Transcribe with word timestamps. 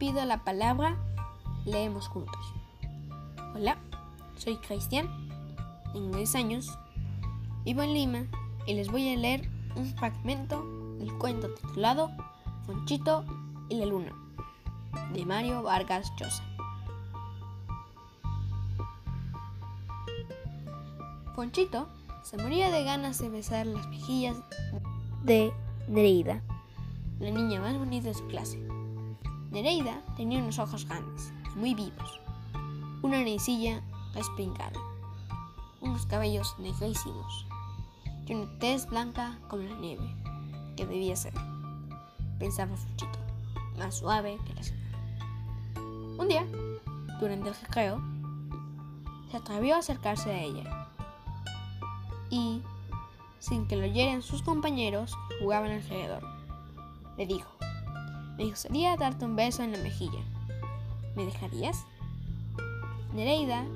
pido 0.00 0.24
la 0.24 0.42
palabra, 0.44 0.96
leemos 1.66 2.08
juntos. 2.08 2.54
Hola, 3.54 3.76
soy 4.34 4.56
Cristian, 4.56 5.06
tengo 5.92 6.16
10 6.16 6.34
años, 6.36 6.78
vivo 7.66 7.82
en 7.82 7.92
Lima 7.92 8.24
y 8.66 8.72
les 8.72 8.90
voy 8.90 9.12
a 9.12 9.16
leer 9.18 9.50
un 9.76 9.94
fragmento 9.96 10.64
del 10.98 11.12
cuento 11.18 11.50
titulado 11.50 12.10
Fonchito 12.64 13.26
y 13.68 13.76
la 13.76 13.84
Luna, 13.84 14.12
de 15.12 15.26
Mario 15.26 15.62
Vargas 15.62 16.10
Llosa. 16.16 16.44
Fonchito 21.36 21.90
se 22.22 22.38
moría 22.38 22.70
de 22.70 22.84
ganas 22.84 23.18
de 23.18 23.28
besar 23.28 23.66
las 23.66 23.86
mejillas 23.88 24.38
de 25.24 25.52
Nereida, 25.88 26.40
la 27.18 27.30
niña 27.30 27.60
más 27.60 27.76
bonita 27.76 28.08
de 28.08 28.14
su 28.14 28.26
clase. 28.28 28.79
Nereida 29.50 30.00
tenía 30.16 30.38
unos 30.38 30.60
ojos 30.60 30.86
grandes 30.86 31.32
muy 31.56 31.74
vivos, 31.74 32.20
una 33.02 33.18
naricilla 33.18 33.82
respingada, 34.14 34.78
unos 35.80 36.06
cabellos 36.06 36.54
negrísimos 36.60 37.46
y 38.26 38.34
una 38.34 38.58
tez 38.60 38.86
blanca 38.86 39.38
como 39.48 39.64
la 39.64 39.74
nieve, 39.74 40.14
que 40.76 40.86
debía 40.86 41.16
ser, 41.16 41.34
pensaba 42.38 42.76
Fonchito, 42.76 43.18
más 43.76 43.96
suave 43.96 44.38
que 44.46 44.54
la 44.54 44.62
seda. 44.62 44.78
Un 46.16 46.28
día, 46.28 46.46
durante 47.18 47.48
el 47.48 47.56
recreo, 47.56 48.00
se 49.32 49.36
atrevió 49.36 49.74
a 49.74 49.78
acercarse 49.78 50.30
a 50.30 50.42
ella 50.42 50.88
y, 52.30 52.62
sin 53.40 53.66
que 53.66 53.74
lo 53.74 53.84
oyeran 53.84 54.22
sus 54.22 54.42
compañeros, 54.42 55.16
jugaban 55.40 55.72
alrededor. 55.72 56.22
Le 57.16 57.26
dijo, 57.26 57.50
me 58.40 58.46
gustaría 58.46 58.96
darte 58.96 59.26
un 59.26 59.36
beso 59.36 59.62
en 59.62 59.72
la 59.72 59.76
mejilla. 59.76 60.20
¿Me 61.14 61.26
dejarías? 61.26 61.84
Nereida, 63.12 63.66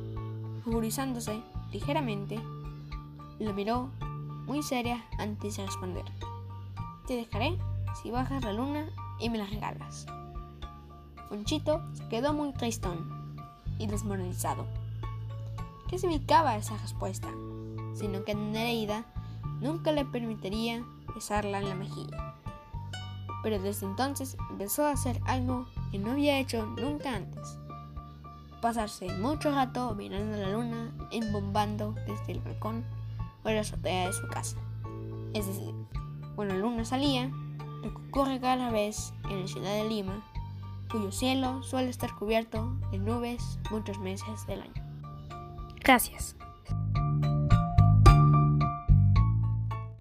ruborizándose 0.64 1.38
ligeramente, 1.70 2.40
lo 3.38 3.52
miró 3.52 3.90
muy 4.46 4.62
seria 4.62 5.04
antes 5.18 5.58
de 5.58 5.66
responder. 5.66 6.04
Te 7.06 7.14
dejaré 7.14 7.58
si 8.00 8.10
bajas 8.10 8.42
la 8.42 8.54
luna 8.54 8.86
y 9.20 9.28
me 9.28 9.36
la 9.36 9.44
regalas. 9.44 10.06
Fonchito 11.28 11.82
se 11.92 12.08
quedó 12.08 12.32
muy 12.32 12.54
tristón 12.54 13.36
y 13.78 13.86
desmoralizado. 13.86 14.64
¿Qué 15.90 15.98
significaba 15.98 16.56
esa 16.56 16.78
respuesta? 16.78 17.28
sino 17.92 18.24
que 18.24 18.34
Nereida 18.34 19.04
nunca 19.60 19.92
le 19.92 20.04
permitiría 20.04 20.82
besarla 21.14 21.58
en 21.58 21.68
la 21.68 21.74
mejilla. 21.76 22.34
Pero 23.44 23.60
desde 23.60 23.86
entonces 23.86 24.36
empezó 24.50 24.86
a 24.86 24.90
hacer 24.90 25.20
algo 25.26 25.66
que 25.92 25.98
no 26.00 26.12
había 26.12 26.38
hecho 26.40 26.66
nunca 26.66 27.14
antes. 27.14 27.56
Pasarse 28.60 29.06
mucho 29.18 29.52
rato 29.52 29.94
mirando 29.94 30.36
la 30.36 30.48
luna, 30.48 30.90
embombando 31.12 31.94
desde 32.08 32.32
el 32.32 32.40
balcón 32.40 32.84
o 33.44 33.50
la 33.50 33.60
azotea 33.60 34.08
de 34.08 34.12
su 34.12 34.26
casa. 34.26 34.56
Es 35.34 35.46
decir, 35.46 35.74
cuando 36.34 36.54
la 36.54 36.60
luna 36.60 36.84
salía, 36.84 37.30
lo 37.82 37.94
que 37.94 38.08
ocurre 38.08 38.40
cada 38.40 38.70
vez 38.70 39.12
en 39.28 39.42
la 39.42 39.46
ciudad 39.46 39.74
de 39.74 39.88
Lima, 39.88 40.24
cuyo 40.90 41.12
cielo 41.12 41.62
suele 41.62 41.90
estar 41.90 42.14
cubierto 42.14 42.74
de 42.90 42.98
nubes 42.98 43.58
muchos 43.70 43.98
meses 43.98 44.46
del 44.46 44.62
año. 44.62 44.82
Gracias. 45.80 46.34